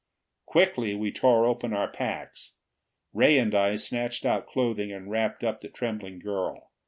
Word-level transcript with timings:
Quickly 0.47 0.95
we 0.95 1.11
tore 1.11 1.45
open 1.45 1.73
our 1.73 1.87
packs. 1.87 2.55
Ray 3.13 3.37
and 3.37 3.53
I 3.53 3.75
snatched 3.75 4.25
out 4.25 4.47
clothing 4.47 4.91
and 4.91 5.11
wrapped 5.11 5.43
up 5.43 5.61
the 5.61 5.69
trembling 5.69 6.17
girl. 6.17 6.71